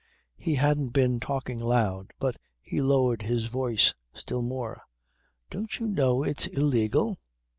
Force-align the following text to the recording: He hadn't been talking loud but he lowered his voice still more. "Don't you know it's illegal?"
He 0.35 0.55
hadn't 0.55 0.93
been 0.93 1.19
talking 1.19 1.59
loud 1.59 2.11
but 2.19 2.37
he 2.59 2.81
lowered 2.81 3.21
his 3.21 3.45
voice 3.45 3.93
still 4.15 4.41
more. 4.41 4.81
"Don't 5.51 5.77
you 5.79 5.87
know 5.87 6.23
it's 6.23 6.47
illegal?" 6.47 7.19